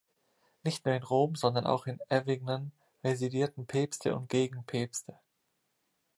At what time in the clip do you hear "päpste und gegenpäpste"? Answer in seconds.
3.67-5.19